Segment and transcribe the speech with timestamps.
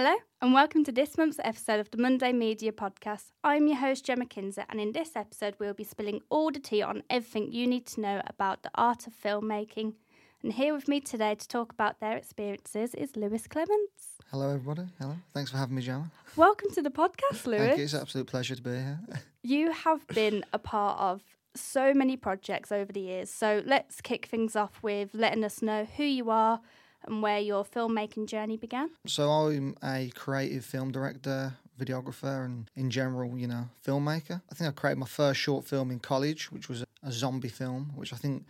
[0.00, 3.32] Hello, and welcome to this month's episode of the Monday Media Podcast.
[3.42, 6.82] I'm your host, Gemma Kinzer, and in this episode, we'll be spilling all the tea
[6.82, 9.94] on everything you need to know about the art of filmmaking.
[10.40, 14.20] And here with me today to talk about their experiences is Lewis Clements.
[14.30, 14.88] Hello, everybody.
[15.00, 15.16] Hello.
[15.34, 16.12] Thanks for having me, Gemma.
[16.36, 17.60] Welcome to the podcast, Lewis.
[17.62, 17.84] Thank you.
[17.84, 19.00] It's an absolute pleasure to be here.
[19.42, 21.22] You have been a part of
[21.56, 25.88] so many projects over the years, so let's kick things off with letting us know
[25.96, 26.60] who you are
[27.06, 28.90] and where your filmmaking journey began.
[29.06, 34.42] So I'm a creative film director, videographer, and in general, you know, filmmaker.
[34.50, 37.92] I think I created my first short film in college, which was a zombie film,
[37.94, 38.44] which I think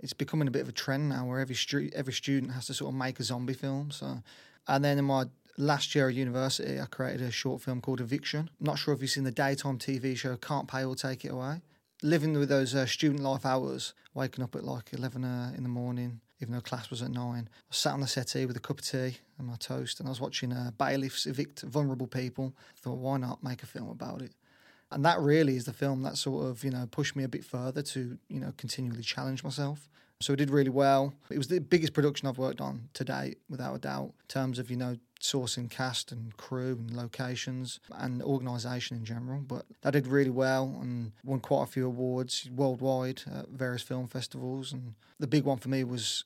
[0.00, 2.74] it's becoming a bit of a trend now, where every stu- every student has to
[2.74, 3.90] sort of make a zombie film.
[3.90, 4.22] So,
[4.68, 5.24] and then in my
[5.58, 8.50] last year at university, I created a short film called Eviction.
[8.60, 11.28] I'm not sure if you've seen the daytime TV show Can't Pay or Take It
[11.28, 11.62] Away.
[12.02, 15.68] Living with those uh, student life hours, waking up at like 11 uh, in the
[15.68, 17.48] morning, even though class was at 9.
[17.48, 20.10] I sat on the settee with a cup of tea and my toast, and I
[20.10, 22.54] was watching uh, bailiffs evict vulnerable people.
[22.58, 24.32] I thought, why not make a film about it?
[24.90, 27.44] And that really is the film that sort of, you know, pushed me a bit
[27.44, 29.88] further to, you know, continually challenge myself.
[30.20, 31.12] So it did really well.
[31.30, 34.58] It was the biggest production I've worked on to date, without a doubt, in terms
[34.58, 39.40] of, you know, sourcing cast and crew and locations and organisation in general.
[39.40, 44.08] But that did really well and won quite a few awards worldwide at various film
[44.08, 44.72] festivals.
[44.72, 46.24] And the big one for me was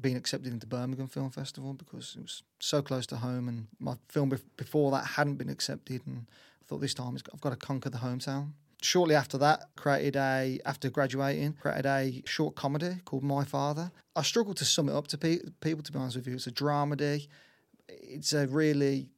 [0.00, 3.48] being accepted into Birmingham Film Festival because it was so close to home.
[3.48, 6.02] And my film bef- before that hadn't been accepted.
[6.06, 8.52] And I thought this time I've got to conquer the hometown
[8.84, 14.22] shortly after that created a after graduating created a short comedy called my father i
[14.22, 16.50] struggle to sum it up to pe- people to be honest with you it's a
[16.50, 17.28] dramedy
[17.88, 19.08] it's a really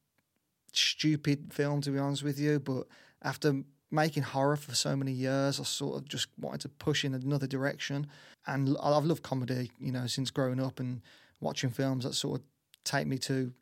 [0.73, 2.87] stupid film to be honest with you but
[3.23, 7.15] after making horror for so many years i sort of just wanted to push in
[7.15, 8.06] another direction.
[8.47, 11.01] And i've loved comedy you know since growing up and
[11.41, 12.47] watching films that sort of
[12.84, 13.53] take me to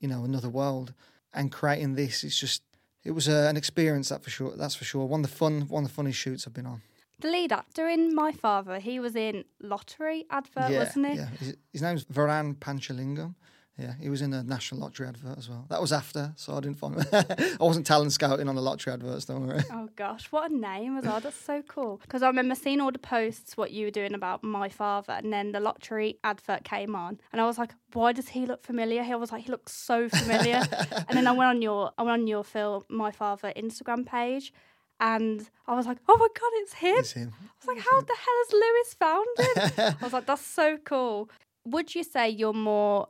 [0.00, 0.94] you know another world.
[1.32, 2.62] And creating this it's just
[3.04, 5.04] it was uh, an experience that for sure that's for sure.
[5.06, 6.82] One of the fun one of the funniest shoots i've been on.
[7.20, 11.14] The lead actor in My Father, he was in Lottery advert, yeah, wasn't he?
[11.14, 11.28] yeah.
[11.38, 13.34] His, his name's varan panchalingam
[13.78, 15.66] yeah, he was in a national lottery advert as well.
[15.68, 16.96] That was after, so I didn't find.
[17.12, 19.26] I wasn't talent scouting on the lottery adverts.
[19.26, 19.62] Don't worry.
[19.70, 21.20] Oh gosh, what a name as well.
[21.20, 21.98] That's so cool.
[22.00, 25.30] Because I remember seeing all the posts what you were doing about my father, and
[25.30, 29.02] then the lottery advert came on, and I was like, "Why does he look familiar?"
[29.02, 30.62] He was like, "He looks so familiar."
[31.08, 34.54] and then I went on your, I went on your film, my father Instagram page,
[35.00, 37.30] and I was like, "Oh my god, it's him!" It's him.
[37.34, 40.78] I was like, "How the hell has Lewis found him?" I was like, "That's so
[40.78, 41.28] cool."
[41.66, 43.08] Would you say you're more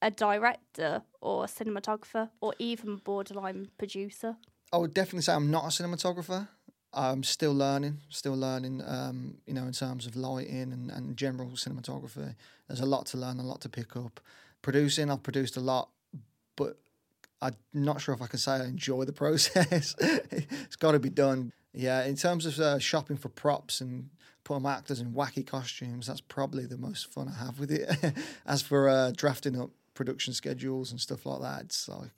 [0.00, 4.36] a director or a cinematographer or even borderline producer?
[4.72, 6.48] I would definitely say I'm not a cinematographer.
[6.92, 8.82] I'm still learning, still learning.
[8.86, 12.34] Um, you know, in terms of lighting and, and general cinematography,
[12.66, 14.20] there's a lot to learn, a lot to pick up.
[14.62, 15.90] Producing, I've produced a lot,
[16.56, 16.78] but
[17.40, 19.94] I'm not sure if I can say I enjoy the process.
[20.00, 21.52] it's got to be done.
[21.72, 24.08] Yeah, in terms of uh, shopping for props and
[24.42, 28.14] putting my actors in wacky costumes, that's probably the most fun I have with it.
[28.46, 32.12] As for uh, drafting up production schedules and stuff like that, it's like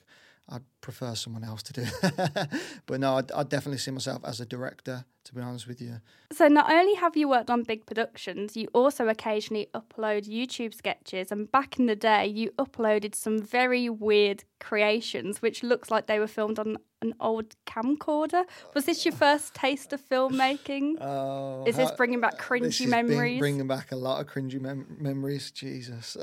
[0.51, 1.87] I'd prefer someone else to do.
[2.87, 5.05] but no, I'd, I'd definitely see myself as a director.
[5.25, 6.01] To be honest with you,
[6.33, 11.31] So not only have you worked on big productions, you also occasionally upload YouTube sketches.
[11.31, 16.19] And back in the day, you uploaded some very weird creations, which looks like they
[16.19, 18.45] were filmed on an old camcorder.
[18.75, 20.97] Was this your first taste of filmmaking?
[21.01, 23.39] oh, Is this uh, bringing back this cringy memories?
[23.39, 25.51] bringing back a lot of cringy mem- memories.
[25.51, 26.17] Jesus.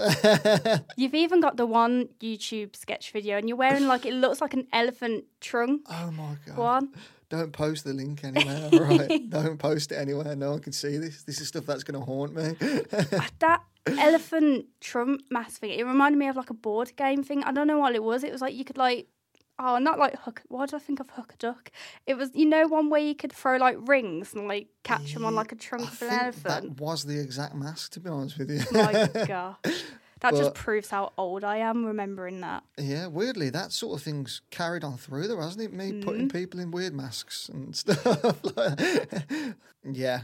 [0.97, 4.46] You've even got the one YouTube sketch video, and you're wearing like it looks like
[4.53, 5.81] an elephant trunk.
[5.89, 6.57] oh my god.
[6.57, 6.89] One.
[7.29, 9.29] Don't post the link anywhere, right?
[9.29, 10.33] Don't post it anywhere.
[10.35, 11.23] No one can see this.
[11.23, 12.55] This is stuff that's going to haunt me.
[13.39, 17.43] that elephant trump mask thing, it reminded me of like a board game thing.
[17.43, 18.23] I don't know what it was.
[18.23, 19.07] It was like you could like
[19.59, 21.71] oh not like hook why did I think of hook a duck?
[22.05, 25.25] It was you know one where you could throw like rings and like catch them
[25.25, 26.43] on like a trunk I of an elephant.
[26.45, 28.61] that was the exact mask, to be honest with you.
[28.71, 29.57] My gosh.
[30.21, 32.63] That just proves how old I am remembering that.
[32.77, 35.73] Yeah, weirdly, that sort of thing's carried on through though, hasn't it?
[35.73, 36.03] Me Mm.
[36.03, 38.05] putting people in weird masks and stuff.
[39.83, 40.21] yeah,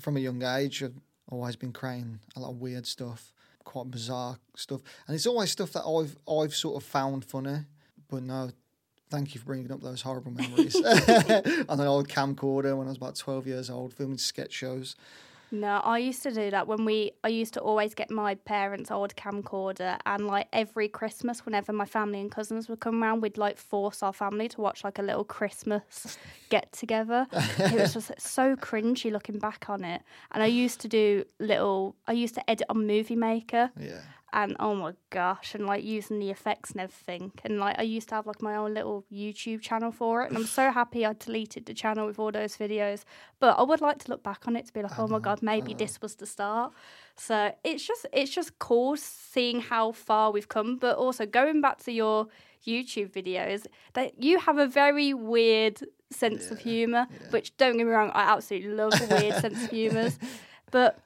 [0.00, 0.94] from a young age, I've
[1.30, 3.32] always been creating a lot of weird stuff,
[3.64, 7.60] quite bizarre stuff, and it's always stuff that I've I've sort of found funny.
[8.08, 8.50] But no,
[9.10, 10.76] thank you for bringing up those horrible memories
[11.68, 14.96] on an old camcorder when I was about twelve years old, filming sketch shows.
[15.50, 17.12] No, I used to do that when we.
[17.22, 21.84] I used to always get my parents' old camcorder, and like every Christmas, whenever my
[21.84, 25.02] family and cousins would come around, we'd like force our family to watch like a
[25.02, 27.26] little Christmas get together.
[27.32, 30.02] it was just so cringy looking back on it.
[30.32, 31.94] And I used to do little.
[32.08, 34.00] I used to edit on Movie Maker, Yeah.
[34.32, 37.32] And oh my gosh, and like using the effects and everything.
[37.44, 40.36] And like I used to have like my own little YouTube channel for it, and
[40.36, 43.04] I'm so happy I deleted the channel with all those videos.
[43.38, 45.42] But I would like to look back on it to be like, oh my god,
[45.42, 46.72] maybe this was the start.
[47.16, 51.78] So it's just it's just cool seeing how far we've come, but also going back
[51.84, 52.28] to your
[52.66, 55.80] YouTube videos, that you have a very weird
[56.10, 60.18] sense of humor, which don't get me wrong, I absolutely love weird sense of humors.
[60.72, 60.98] But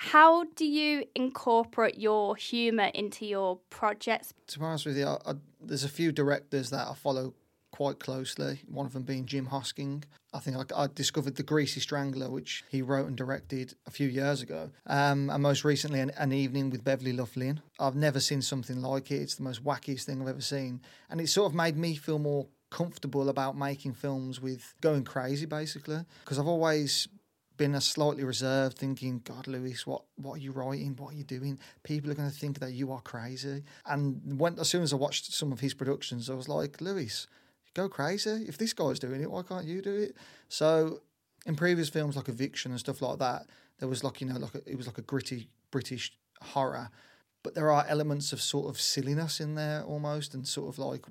[0.00, 4.32] how do you incorporate your humor into your projects?
[4.46, 7.34] To be honest with you, I, I, there's a few directors that I follow
[7.72, 8.60] quite closely.
[8.68, 10.04] One of them being Jim Hosking.
[10.32, 14.06] I think I, I discovered The Greasy Strangler, which he wrote and directed a few
[14.06, 14.70] years ago.
[14.86, 17.60] Um, and most recently, an, an, Evening with Beverly Luff Linn.
[17.80, 19.20] I've never seen something like it.
[19.20, 20.80] It's the most wackiest thing I've ever seen.
[21.10, 25.46] And it sort of made me feel more comfortable about making films with going crazy,
[25.46, 26.04] basically.
[26.24, 27.08] Because I've always
[27.58, 30.96] been a slightly reserved, thinking, God, Lewis, what, what are you writing?
[30.96, 31.58] What are you doing?
[31.82, 33.64] People are going to think that you are crazy.
[33.84, 37.26] And when, as soon as I watched some of his productions, I was like, Lewis,
[37.74, 38.46] go crazy.
[38.48, 40.16] If this guy's doing it, why can't you do it?
[40.48, 41.02] So
[41.44, 43.46] in previous films like Eviction and stuff like that,
[43.78, 46.90] there was like, you know, like a, it was like a gritty British horror.
[47.42, 51.04] But there are elements of sort of silliness in there almost, and sort of like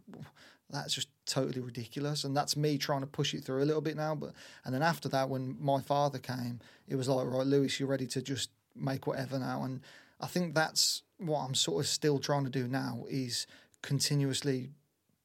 [0.69, 2.23] that's just totally ridiculous.
[2.23, 4.33] And that's me trying to push it through a little bit now but
[4.65, 8.07] and then after that when my father came it was like right lewis you're ready
[8.07, 9.63] to just make whatever now.
[9.63, 9.81] And
[10.19, 13.47] i think that's what i'm sort of still trying to do now is
[13.81, 14.69] continuously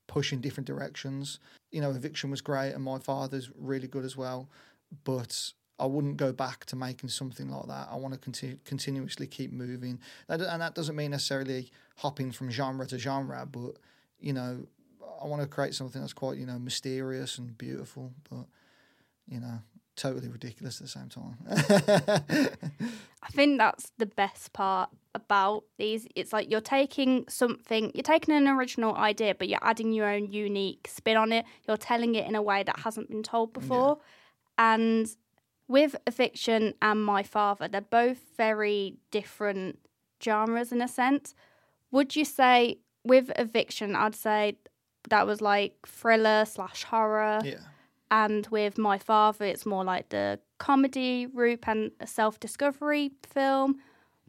[0.06, 1.39] push in different directions.
[1.71, 4.49] You know eviction was great and my father's really good as well
[5.05, 7.89] but I wouldn't go back to making something like that.
[7.91, 9.99] I want to continue, continuously keep moving,
[10.29, 13.79] and that doesn't mean necessarily hopping from genre to genre, but
[14.21, 14.67] you know,
[15.22, 18.46] I want to create something that's quite you know mysterious and beautiful, but
[19.28, 19.60] you know
[19.96, 21.37] totally ridiculous at the same time.
[23.22, 26.06] I think that's the best part about these.
[26.14, 30.32] It's like you're taking something, you're taking an original idea, but you're adding your own
[30.32, 31.44] unique spin on it.
[31.69, 33.98] You're telling it in a way that hasn't been told before.
[34.58, 34.75] Yeah.
[34.75, 35.16] And
[35.69, 39.78] with Eviction and My Father, they're both very different
[40.22, 41.34] genres in a sense.
[41.90, 44.56] Would you say with Eviction, I'd say
[45.08, 47.40] that was like thriller slash horror.
[47.44, 47.56] Yeah.
[48.10, 53.81] And with my father, it's more like the comedy route and a self discovery film.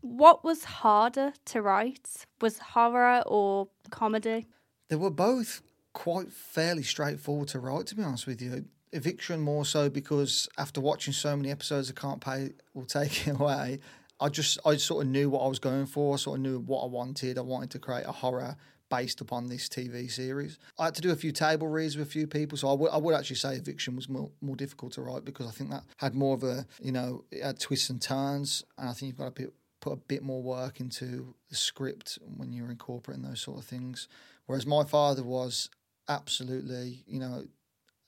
[0.01, 2.25] What was harder to write?
[2.41, 4.47] Was horror or comedy?
[4.89, 5.61] They were both
[5.93, 8.65] quite fairly straightforward to write, to be honest with you.
[8.91, 13.31] Eviction more so because after watching so many episodes, I can't pay will take it
[13.39, 13.79] away.
[14.19, 16.13] I just I sort of knew what I was going for.
[16.13, 17.37] I sort of knew what I wanted.
[17.37, 18.55] I wanted to create a horror
[18.93, 20.59] based upon this TV series.
[20.77, 22.91] I had to do a few table reads with a few people, so I would
[22.91, 25.83] I would actually say Eviction was more, more difficult to write because I think that
[25.97, 29.17] had more of a you know it had twists and turns, and I think you've
[29.17, 29.51] got to
[29.81, 34.07] put a bit more work into the script when you're incorporating those sort of things.
[34.45, 35.69] Whereas my father was
[36.07, 37.45] absolutely you know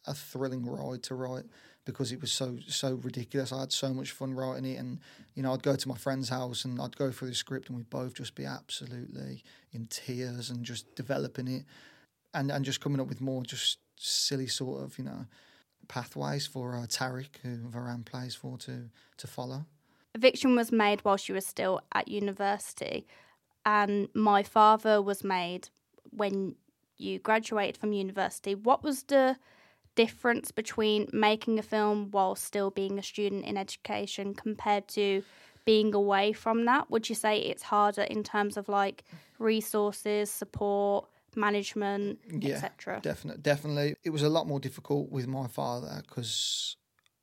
[0.07, 1.45] a thrilling ride to write
[1.85, 3.51] because it was so so ridiculous.
[3.51, 4.99] I had so much fun writing it, and
[5.35, 7.77] you know, I'd go to my friend's house and I'd go through the script, and
[7.77, 11.63] we'd both just be absolutely in tears and just developing it,
[12.33, 15.25] and and just coming up with more just silly sort of you know
[15.87, 19.65] pathways for uh, Tariq, who Varan plays for, to to follow.
[20.15, 23.05] Eviction was made while she was still at university,
[23.65, 25.69] and my father was made
[26.09, 26.55] when
[26.97, 28.55] you graduated from university.
[28.55, 29.37] What was the
[29.95, 35.23] difference between making a film while still being a student in education compared to
[35.65, 36.89] being away from that?
[36.91, 39.03] Would you say it's harder in terms of like
[39.39, 42.99] resources, support, management, yeah, etc.?
[43.01, 43.95] Definitely, definitely.
[44.03, 46.77] It was a lot more difficult with my father because,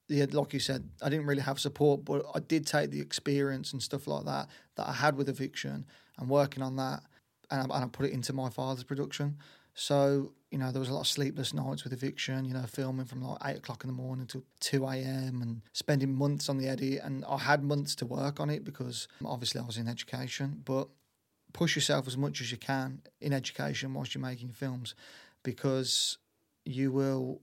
[0.08, 3.72] yeah, like you said, I didn't really have support, but I did take the experience
[3.72, 5.86] and stuff like that that I had with eviction
[6.18, 7.02] and working on that,
[7.50, 9.38] and I, and I put it into my father's production.
[9.74, 13.06] So you know, there was a lot of sleepless nights with eviction, you know, filming
[13.06, 15.40] from like eight o'clock in the morning till 2 a.m.
[15.40, 17.00] and spending months on the edit.
[17.02, 20.88] And I had months to work on it because obviously I was in education, but
[21.54, 24.94] push yourself as much as you can in education whilst you're making films
[25.42, 26.18] because
[26.66, 27.40] you will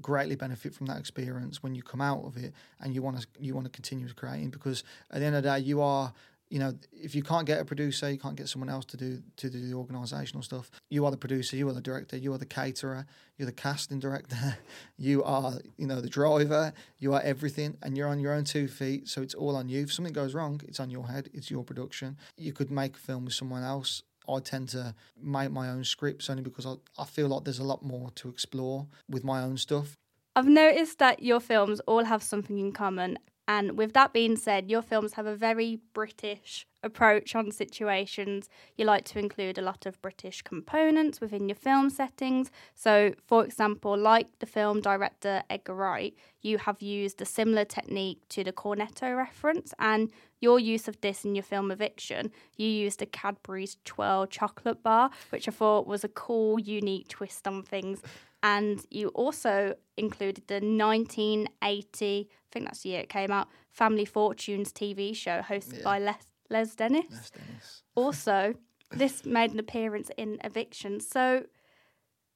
[0.00, 3.26] greatly benefit from that experience when you come out of it and you want to
[3.38, 6.12] you want to continue creating because at the end of the day you are
[6.52, 9.22] you know, if you can't get a producer, you can't get someone else to do
[9.38, 10.70] to do the organisational stuff.
[10.90, 13.06] You are the producer, you are the director, you are the caterer,
[13.38, 14.58] you're the casting director,
[14.98, 18.68] you are, you know, the driver, you are everything, and you're on your own two
[18.68, 19.08] feet.
[19.08, 19.84] So it's all on you.
[19.84, 21.30] If something goes wrong, it's on your head.
[21.32, 22.18] It's your production.
[22.36, 24.02] You could make a film with someone else.
[24.28, 27.64] I tend to make my own scripts only because I, I feel like there's a
[27.64, 29.96] lot more to explore with my own stuff.
[30.36, 33.18] I've noticed that your films all have something in common,
[33.52, 38.84] and with that being said, your films have a very British approach on situations, you
[38.84, 42.50] like to include a lot of British components within your film settings.
[42.74, 48.20] So, for example, like the film director Edgar Wright, you have used a similar technique
[48.30, 50.10] to the Cornetto reference, and
[50.40, 55.10] your use of this in your film Eviction, you used a Cadbury's Twirl chocolate bar,
[55.30, 58.02] which I thought was a cool, unique twist on things.
[58.44, 64.04] And you also included the 1980, I think that's the year it came out, Family
[64.04, 65.84] Fortunes TV show hosted Yeah.
[65.84, 67.06] by Les, Les Dennis.
[67.10, 67.82] Yes, Dennis.
[67.94, 68.54] Also,
[68.90, 71.00] this made an appearance in Eviction.
[71.00, 71.44] So,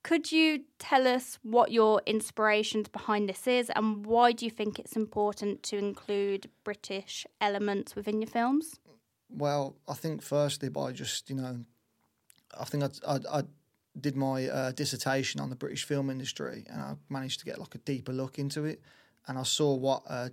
[0.02, 4.78] could you tell us what your inspirations behind this is and why do you think
[4.78, 8.78] it's important to include British elements within your films?
[9.28, 11.64] Well, I think firstly by just you know,
[12.58, 13.42] I think I I, I
[14.00, 17.74] did my uh, dissertation on the British film industry, and I managed to get like
[17.74, 18.80] a deeper look into it,
[19.26, 20.30] and I saw what a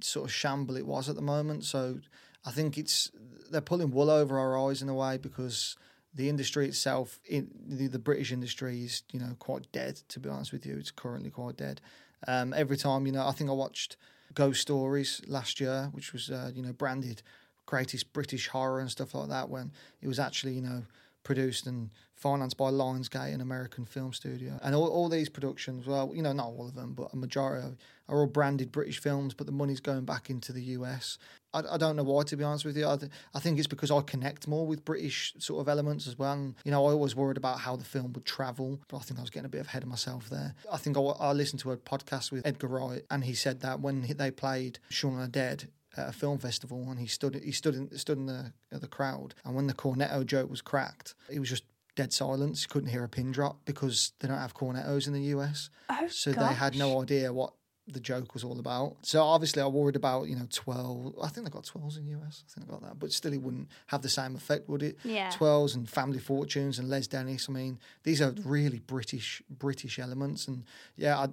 [0.00, 1.64] sort of shamble it was at the moment.
[1.64, 1.98] So
[2.44, 3.10] I think it's
[3.50, 5.76] they're pulling wool over our eyes in a way because
[6.14, 10.00] the industry itself, in the, the British industry, is you know quite dead.
[10.08, 11.80] To be honest with you, it's currently quite dead.
[12.26, 13.96] Um, every time you know, I think I watched
[14.34, 17.22] Ghost Stories last year, which was uh, you know branded
[17.66, 20.82] greatest British horror and stuff like that, when it was actually you know
[21.22, 25.86] produced and financed by Lionsgate, an American film studio, and all, all these productions.
[25.86, 27.76] Well, you know, not all of them, but a majority of,
[28.08, 31.16] are all branded British films, but the money's going back into the US.
[31.54, 32.86] I, I don't know why, to be honest with you.
[32.86, 36.18] I, th- I think it's because I connect more with British sort of elements as
[36.18, 36.32] well.
[36.32, 39.18] And, you know, I always worried about how the film would travel, but I think
[39.18, 40.54] I was getting a bit ahead of myself there.
[40.70, 43.80] I think I, I listened to a podcast with Edgar Wright, and he said that
[43.80, 47.34] when he, they played Shaun of the Dead, at a film festival, and he stood
[47.34, 51.14] he stood in stood in the the crowd, and when the cornetto joke was cracked,
[51.28, 51.64] it was just
[51.96, 52.62] dead silence.
[52.62, 56.06] You couldn't hear a pin drop because they don't have cornettos in the US, Oh,
[56.08, 57.52] so they had no idea what
[57.86, 58.98] the joke was all about.
[59.02, 61.14] So obviously, I worried about you know Twirl.
[61.20, 62.44] I think they got Twirls in the US.
[62.46, 64.96] I think they got that, but still, it wouldn't have the same effect, would it?
[65.02, 65.30] Yeah.
[65.30, 67.48] Twirls and Family Fortunes and Les Dennis.
[67.48, 70.62] I mean, these are really British British elements, and
[70.96, 71.28] yeah, uh,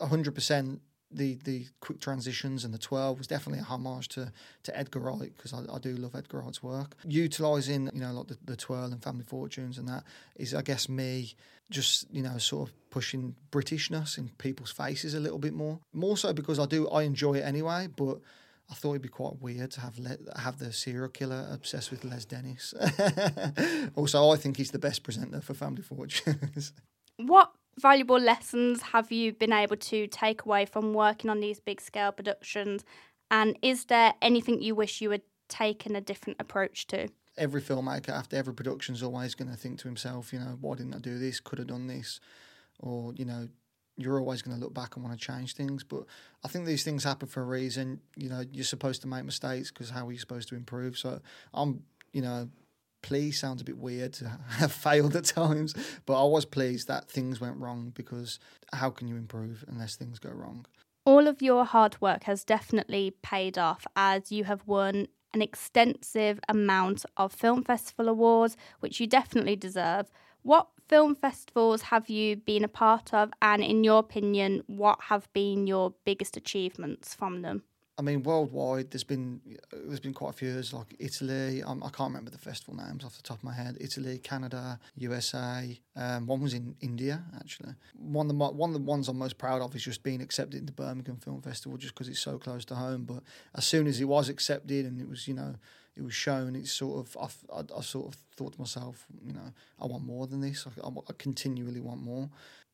[0.00, 0.82] a hundred percent.
[1.10, 4.32] The, the quick transitions and the Twirl was definitely a homage to,
[4.64, 6.96] to Edgar Wright because I, I do love Edgar Wright's work.
[7.04, 10.02] Utilising, you know, like the, the twirl and family fortunes and that
[10.36, 11.34] is, I guess, me
[11.70, 15.78] just, you know, sort of pushing Britishness in people's faces a little bit more.
[15.92, 18.18] More so because I do, I enjoy it anyway, but
[18.70, 22.04] I thought it'd be quite weird to have Le- have the serial killer obsessed with
[22.04, 22.74] Les Dennis.
[23.94, 26.72] also, I think he's the best presenter for Family Fortunes.
[27.16, 31.80] What valuable lessons have you been able to take away from working on these big
[31.80, 32.84] scale productions?
[33.30, 37.08] And is there anything you wish you had taken a different approach to?
[37.36, 40.76] every filmmaker after every production is always going to think to himself, you know, why
[40.76, 41.40] didn't I do this?
[41.40, 42.20] Could have done this,
[42.78, 43.48] or you know,
[43.96, 45.84] you're always going to look back and want to change things.
[45.84, 46.04] But
[46.44, 48.00] I think these things happen for a reason.
[48.16, 50.98] You know, you're supposed to make mistakes because how are you supposed to improve?
[50.98, 51.20] So
[51.52, 52.48] I'm, you know.
[53.04, 55.74] Please sounds a bit weird to have failed at times,
[56.06, 58.38] but I was pleased that things went wrong because
[58.72, 60.64] how can you improve unless things go wrong?
[61.04, 66.40] All of your hard work has definitely paid off as you have won an extensive
[66.48, 70.10] amount of film festival awards, which you definitely deserve.
[70.40, 75.30] What film festivals have you been a part of, and in your opinion, what have
[75.34, 77.64] been your biggest achievements from them?
[77.96, 79.40] I mean, worldwide, there's been
[79.72, 80.52] there's been quite a few.
[80.52, 81.62] There's like Italy.
[81.62, 83.76] Um, I can't remember the festival names off the top of my head.
[83.80, 85.78] Italy, Canada, USA.
[85.94, 87.74] Um, one was in India actually.
[87.96, 90.58] One of the one of the ones I'm most proud of is just being accepted
[90.58, 93.04] into Birmingham Film Festival, just because it's so close to home.
[93.04, 93.22] But
[93.54, 95.54] as soon as it was accepted and it was, you know,
[95.96, 99.34] it was shown, it's sort of I, I, I sort of thought to myself, you
[99.34, 100.66] know, I want more than this.
[100.66, 102.28] I, I, I continually want more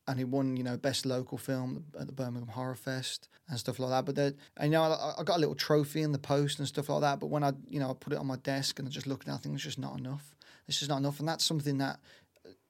[0.07, 3.79] and he won, you know, best local film at the Birmingham Horror Fest and stuff
[3.79, 4.05] like that.
[4.05, 6.67] But then, and you know, I, I got a little trophy in the post and
[6.67, 7.19] stuff like that.
[7.19, 9.27] But when I, you know, I put it on my desk and I just looked
[9.27, 10.35] at it, I think it's just not enough.
[10.67, 11.99] It's just not enough, and that's something that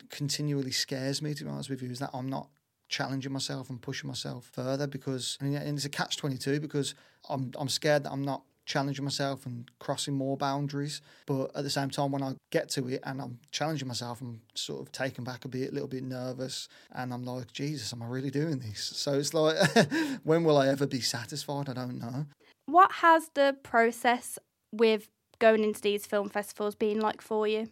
[0.10, 1.34] continually scares me.
[1.34, 2.50] To be honest with you, is that I'm not
[2.90, 6.96] challenging myself and pushing myself further because, and it's a catch twenty two because
[7.30, 11.02] I'm I'm scared that I'm not challenging myself and crossing more boundaries.
[11.26, 14.42] But at the same time, when I get to it and I'm challenging myself, I'm
[14.56, 18.02] sort of taken back a bit, a little bit nervous, and I'm like, Jesus, am
[18.02, 18.82] I really doing this?
[18.82, 19.58] So it's like,
[20.24, 21.68] when will I ever be satisfied?
[21.68, 22.26] I don't know.
[22.66, 24.40] What has the process
[24.72, 25.10] with
[25.40, 27.68] going into these film festivals been like for you?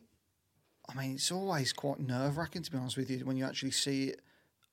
[0.89, 3.71] I mean, it's always quite nerve wracking, to be honest with you, when you actually
[3.71, 4.21] see it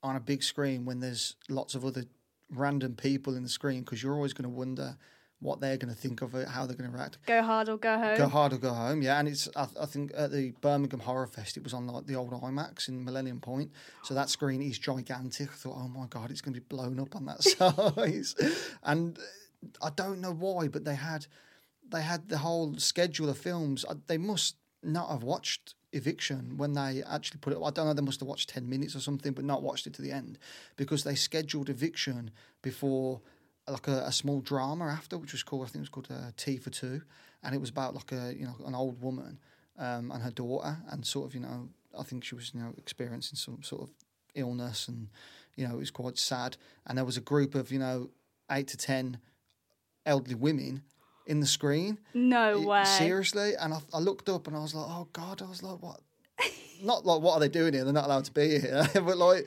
[0.02, 2.04] on a big screen when there's lots of other
[2.50, 4.96] random people in the screen, because you're always going to wonder
[5.40, 7.18] what they're going to think of it, how they're going to react.
[7.26, 8.16] Go hard or go home.
[8.16, 9.18] Go hard or go home, yeah.
[9.18, 12.16] And it's I, I think at the Birmingham Horror Fest, it was on like the
[12.16, 13.70] old IMAX in Millennium Point,
[14.02, 15.50] so that screen is gigantic.
[15.50, 17.42] I thought, oh my god, it's going to be blown up on that
[17.94, 18.34] size.
[18.82, 19.18] and
[19.82, 21.26] I don't know why, but they had
[21.88, 23.84] they had the whole schedule of films.
[23.88, 27.58] Uh, They must not have watched Eviction when they actually put it.
[27.62, 27.94] I don't know.
[27.94, 30.38] They must have watched ten minutes or something, but not watched it to the end
[30.76, 32.30] because they scheduled Eviction
[32.62, 33.20] before
[33.68, 36.30] like a, a small drama after, which was called I think it was called uh,
[36.36, 37.02] T for Two,
[37.42, 39.38] and it was about like a you know an old woman
[39.78, 41.68] um, and her daughter, and sort of you know
[41.98, 43.90] I think she was you know experiencing some sort of
[44.34, 45.08] illness, and
[45.56, 46.56] you know it was quite sad,
[46.86, 48.10] and there was a group of you know
[48.50, 49.18] eight to ten
[50.04, 50.82] elderly women
[51.26, 51.98] in the screen.
[52.14, 52.84] No Y- way.
[52.84, 55.82] Seriously, and I, I looked up and I was like, oh god, I was like,
[55.82, 56.00] what?
[56.82, 57.82] not like what are they doing here?
[57.84, 59.46] They're not allowed to be here, but like.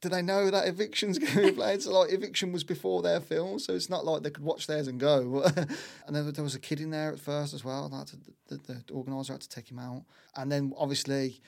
[0.00, 1.82] Do they know that eviction's going to be played?
[1.82, 4.88] So like eviction was before their film, so it's not like they could watch theirs
[4.88, 5.42] and go.
[6.06, 7.88] and then there was a kid in there at first as well.
[7.90, 8.16] had to,
[8.48, 10.04] the, the organizer had to take him out,
[10.36, 11.40] and then obviously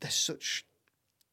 [0.00, 0.64] there's such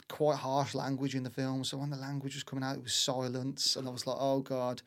[0.08, 1.64] quite harsh language in the film.
[1.64, 4.40] So when the language was coming out, it was silence, and I was like, oh
[4.40, 4.82] god.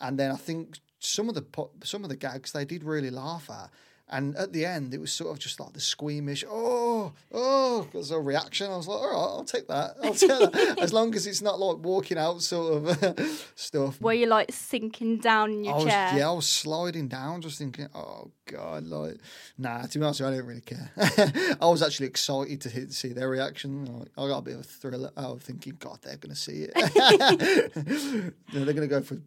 [0.00, 1.44] And then I think some of the
[1.84, 3.70] some of the gags they did really laugh at.
[4.12, 8.10] And at the end, it was sort of just like the squeamish, oh, oh, as
[8.10, 8.70] a reaction.
[8.70, 9.96] I was like, all right, I'll take that.
[10.04, 10.78] I'll take that.
[10.80, 13.98] as long as it's not like walking out sort of stuff.
[14.02, 16.12] Were you like sinking down in your I was, chair?
[16.14, 19.16] yeah, I was sliding down, just thinking, oh god, like,
[19.56, 19.80] nah.
[19.80, 21.56] To be honest, with you, I didn't really care.
[21.60, 23.86] I was actually excited to hit, see their reaction.
[23.86, 25.10] Like, I got a bit of a thrill.
[25.16, 26.72] I was thinking, God, they're going to see it.
[28.52, 29.20] You know, they're going to go for a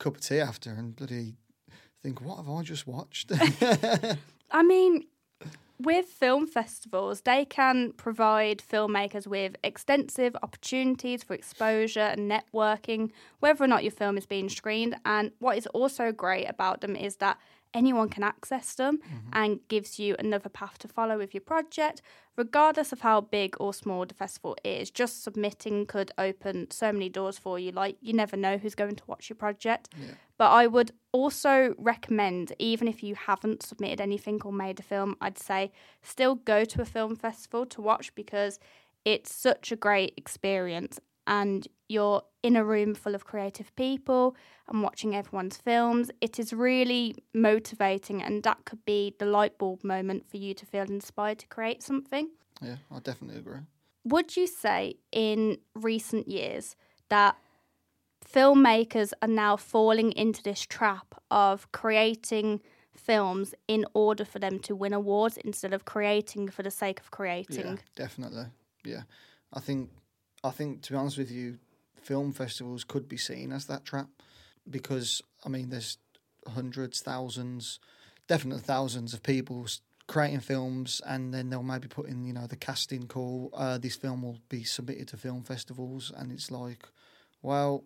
[0.00, 1.34] cup of tea after and bloody
[2.02, 3.30] think, what have I just watched?
[4.52, 5.06] I mean,
[5.80, 13.64] with film festivals, they can provide filmmakers with extensive opportunities for exposure and networking, whether
[13.64, 14.94] or not your film is being screened.
[15.04, 17.38] And what is also great about them is that
[17.74, 19.28] anyone can access them mm-hmm.
[19.32, 22.02] and gives you another path to follow with your project,
[22.36, 24.90] regardless of how big or small the festival is.
[24.90, 27.72] Just submitting could open so many doors for you.
[27.72, 29.88] Like, you never know who's going to watch your project.
[30.38, 35.16] But I would also recommend, even if you haven't submitted anything or made a film,
[35.20, 38.58] I'd say still go to a film festival to watch because
[39.04, 40.98] it's such a great experience.
[41.26, 44.36] And you're in a room full of creative people
[44.68, 46.10] and watching everyone's films.
[46.20, 50.66] It is really motivating, and that could be the light bulb moment for you to
[50.66, 52.30] feel inspired to create something.
[52.60, 53.60] yeah, I definitely agree.
[54.04, 56.74] Would you say in recent years
[57.08, 57.36] that
[58.26, 62.60] filmmakers are now falling into this trap of creating
[62.96, 67.10] films in order for them to win awards instead of creating for the sake of
[67.10, 67.66] creating?
[67.66, 68.46] Yeah, definitely.
[68.84, 69.02] Yeah,
[69.52, 69.90] I think
[70.44, 71.58] I think to be honest with you,
[71.94, 74.08] film festivals could be seen as that trap
[74.68, 75.98] because I mean, there's
[76.46, 77.78] hundreds, thousands,
[78.28, 79.66] definitely thousands of people
[80.08, 83.50] creating films, and then they'll maybe put in you know the casting call.
[83.54, 86.88] Uh, this film will be submitted to film festivals, and it's like,
[87.42, 87.84] well.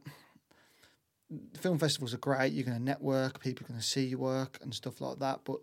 [1.59, 2.53] Film festivals are great.
[2.53, 5.41] You're going to network, people are going to see your work and stuff like that.
[5.45, 5.59] But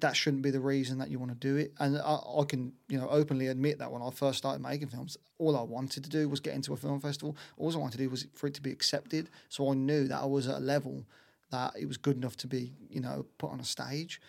[0.00, 1.72] that shouldn't be the reason that you want to do it.
[1.78, 5.16] And I, I can, you know, openly admit that when I first started making films,
[5.38, 7.36] all I wanted to do was get into a film festival.
[7.56, 9.30] All I wanted to do was for it to be accepted.
[9.48, 11.04] So I knew that I was at a level
[11.50, 14.20] that it was good enough to be, you know, put on a stage.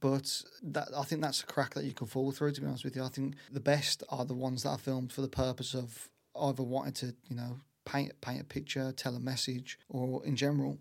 [0.00, 2.52] But that I think that's a crack that you can fall through.
[2.52, 5.12] To be honest with you, I think the best are the ones that are filmed
[5.12, 6.08] for the purpose of
[6.40, 10.78] either wanting to, you know, paint paint a picture, tell a message, or in general,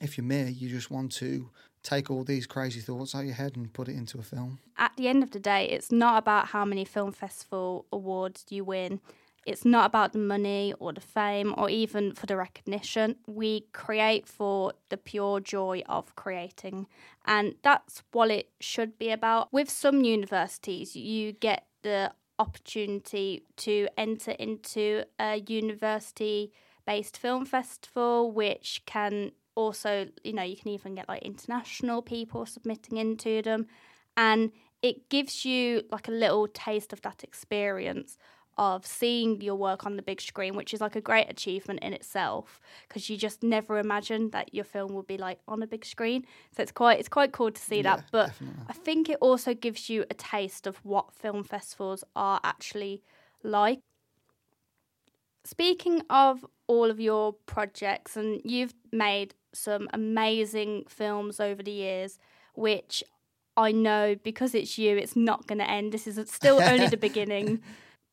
[0.00, 1.50] if you're me, you just want to
[1.82, 4.58] take all these crazy thoughts out of your head and put it into a film.
[4.76, 8.64] At the end of the day, it's not about how many film festival awards you
[8.64, 9.00] win.
[9.46, 13.14] It's not about the money or the fame or even for the recognition.
[13.28, 16.88] We create for the pure joy of creating.
[17.24, 19.52] And that's what it should be about.
[19.52, 26.52] With some universities, you get the opportunity to enter into a university
[26.84, 32.46] based film festival, which can also, you know, you can even get like international people
[32.46, 33.66] submitting into them.
[34.16, 38.16] And it gives you like a little taste of that experience
[38.58, 41.92] of seeing your work on the big screen, which is like a great achievement in
[41.92, 45.84] itself because you just never imagined that your film would be like on a big
[45.84, 46.24] screen.
[46.56, 48.04] So it's quite it's quite cool to see Yeah, that.
[48.12, 48.64] But definitely.
[48.68, 53.02] I think it also gives you a taste of what film festivals are actually
[53.42, 53.80] like.
[55.44, 62.18] Speaking of all of your projects, and you've made some amazing films over the years,
[62.54, 63.02] which
[63.56, 65.92] I know because it's you, it's not going to end.
[65.92, 67.62] This is still only the beginning.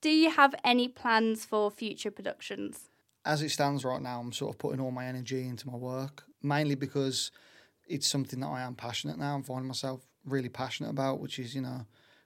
[0.01, 2.89] Do you have any plans for future productions?
[3.25, 6.23] As it stands right now, I'm sort of putting all my energy into my work,
[6.41, 7.32] mainly because
[7.88, 9.36] it's something that I am passionate now.
[9.36, 11.86] I'm finding myself really passionate about, which is, you know,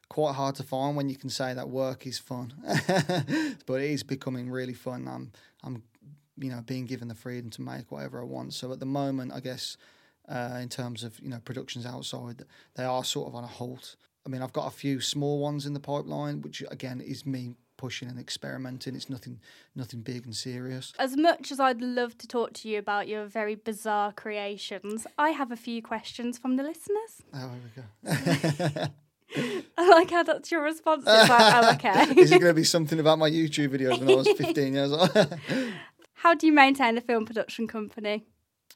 [0.09, 2.53] quite hard to find when you can say that work is fun.
[3.65, 5.07] but it is becoming really fun.
[5.07, 5.31] I'm,
[5.63, 5.83] I'm,
[6.37, 8.53] you know, being given the freedom to make whatever I want.
[8.53, 9.77] So at the moment, I guess
[10.27, 12.43] uh, in terms of you know productions outside.
[12.75, 13.95] They are sort of on a halt.
[14.25, 17.55] I mean, I've got a few small ones in the pipeline, which again is me
[17.77, 18.95] pushing and experimenting.
[18.95, 19.39] It's nothing,
[19.75, 20.93] nothing big and serious.
[20.99, 25.29] As much as I'd love to talk to you about your very bizarre creations, I
[25.29, 27.21] have a few questions from the listeners.
[27.33, 28.87] Oh, here we go.
[29.77, 31.03] I like how that's your response.
[31.05, 32.13] It's like, oh, okay.
[32.21, 34.91] Is it going to be something about my YouTube videos when I was 15 years
[34.91, 35.11] old?
[36.17, 38.25] how do you maintain a film production company?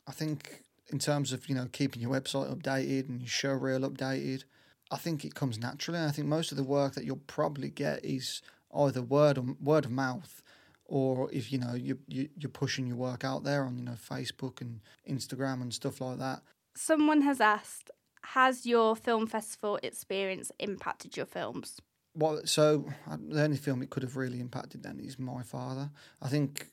[0.07, 3.81] I think in terms of you know keeping your website updated and your show reel
[3.81, 4.43] updated,
[4.91, 5.99] I think it comes naturally.
[5.99, 8.41] I think most of the work that you'll probably get is
[8.75, 10.43] either word or word of mouth,
[10.85, 13.97] or if you know you, you you're pushing your work out there on you know
[13.97, 16.41] Facebook and Instagram and stuff like that.
[16.75, 17.89] Someone has asked,
[18.21, 21.81] has your film festival experience impacted your films?
[22.13, 25.89] Well, so uh, the only film it could have really impacted then is My Father.
[26.21, 26.67] I think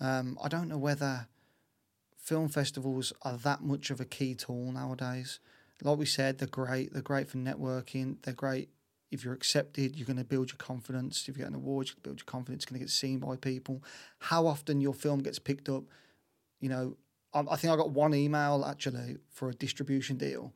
[0.00, 1.28] um, I don't know whether
[2.16, 5.40] film festivals are that much of a key tool nowadays.
[5.82, 6.92] Like we said, they're great.
[6.92, 8.16] They're great for networking.
[8.22, 8.70] They're great
[9.10, 9.96] if you're accepted.
[9.96, 11.28] You're going to build your confidence.
[11.28, 12.62] If you get an award, you build your confidence.
[12.62, 13.82] It's going to get seen by people.
[14.18, 15.84] How often your film gets picked up,
[16.60, 16.96] you know,
[17.34, 20.54] I think I got one email actually for a distribution deal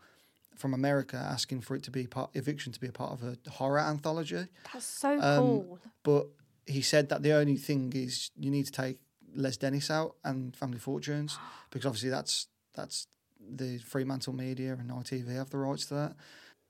[0.57, 3.51] from America asking for it to be part eviction to be a part of a
[3.51, 4.47] horror anthology.
[4.73, 5.79] That's so um, cool.
[6.03, 6.27] But
[6.67, 8.99] he said that the only thing is you need to take
[9.35, 11.39] Les Dennis out and Family Fortunes
[11.71, 13.07] because obviously that's that's
[13.41, 16.17] the Fremantle Media and ITV have the rights to that.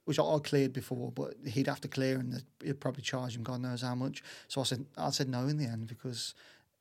[0.05, 3.61] Which I cleared before, but he'd have to clear and he'd probably charge him God
[3.61, 4.23] knows how much.
[4.49, 6.35] So I said I said no in the end because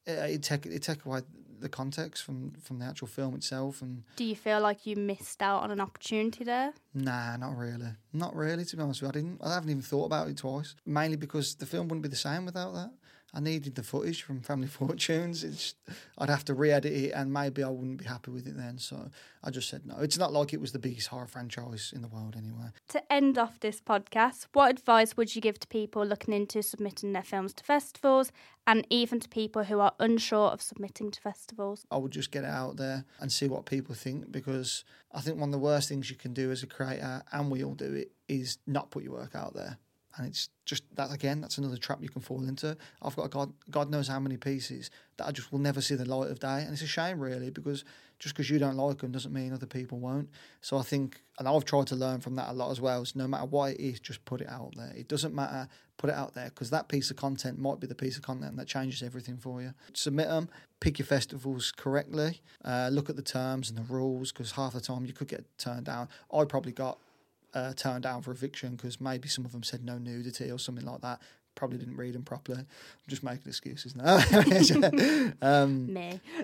[0.05, 1.21] it take it take away
[1.59, 3.81] the context from from the actual film itself.
[3.81, 6.73] And do you feel like you missed out on an opportunity there?
[6.93, 8.65] Nah, not really, not really.
[8.65, 9.41] To be honest with you, I didn't.
[9.43, 10.75] I haven't even thought about it twice.
[10.85, 12.91] Mainly because the film wouldn't be the same without that.
[13.33, 15.43] I needed the footage from Family Fortunes.
[15.43, 15.75] It's
[16.17, 18.77] I'd have to re-edit it, and maybe I wouldn't be happy with it then.
[18.77, 19.09] So
[19.43, 19.97] I just said no.
[19.99, 22.71] It's not like it was the biggest horror franchise in the world, anyway.
[22.89, 27.13] To end off this podcast, what advice would you give to people looking into submitting
[27.13, 28.31] their films to festivals,
[28.65, 31.85] and even to people who are unsure of submitting to festivals?
[31.91, 35.37] I would just get it out there and see what people think, because I think
[35.39, 37.93] one of the worst things you can do as a creator, and we all do
[37.93, 39.77] it, is not put your work out there
[40.17, 42.75] and it's just that again that's another trap you can fall into.
[43.01, 46.05] I've got god god knows how many pieces that i just will never see the
[46.05, 46.61] light of day.
[46.63, 47.83] And it's a shame really because
[48.19, 50.29] just because you don't like them doesn't mean other people won't.
[50.61, 53.19] So i think and i've tried to learn from that a lot as well so
[53.19, 54.93] no matter what it is just put it out there.
[54.95, 57.95] It doesn't matter put it out there because that piece of content might be the
[57.95, 59.73] piece of content that changes everything for you.
[59.93, 60.49] Submit them
[60.79, 64.81] pick your festivals correctly uh, look at the terms and the rules because half the
[64.81, 66.07] time you could get turned down.
[66.31, 66.99] I probably got
[67.53, 70.85] uh, turned down for eviction because maybe some of them said no nudity or something
[70.85, 71.21] like that.
[71.55, 72.59] Probably didn't read them properly.
[72.59, 72.67] I'm
[73.07, 74.19] just making excuses now.
[75.41, 76.19] um, Me.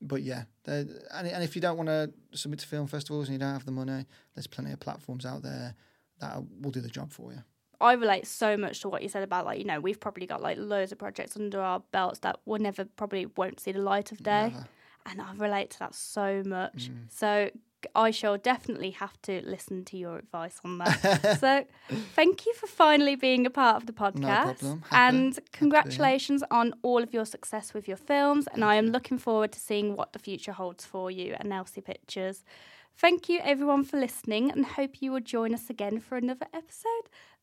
[0.00, 3.40] but yeah, and, and if you don't want to submit to film festivals and you
[3.40, 5.74] don't have the money, there's plenty of platforms out there
[6.20, 7.42] that will do the job for you.
[7.80, 10.40] I relate so much to what you said about like you know we've probably got
[10.40, 14.12] like loads of projects under our belts that will never probably won't see the light
[14.12, 14.68] of day, never.
[15.06, 16.90] and I relate to that so much.
[16.90, 17.12] Mm.
[17.12, 17.50] So
[17.94, 21.38] I shall definitely have to listen to your advice on that.
[21.40, 21.64] so,
[22.14, 24.16] thank you for finally being a part of the podcast.
[24.18, 24.84] No problem.
[24.90, 28.46] Happy, and congratulations on all of your success with your films.
[28.52, 31.84] And I am looking forward to seeing what the future holds for you and LC
[31.84, 32.44] Pictures.
[32.96, 37.08] Thank you, everyone, for listening, and hope you will join us again for another episode.